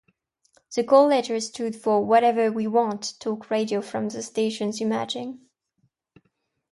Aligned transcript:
The 0.75 0.83
call 0.83 1.09
letters 1.09 1.49
stood 1.49 1.75
for 1.75 2.03
"Whatever 2.03 2.51
We 2.51 2.65
Want" 2.65 3.13
talk 3.19 3.51
radio 3.51 3.81
from 3.83 4.09
the 4.09 4.23
station's 4.23 4.81
imaging. 4.81 5.41